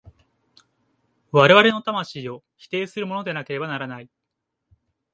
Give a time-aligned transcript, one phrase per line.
[1.31, 4.09] 我々の魂を否定するものでなければならない。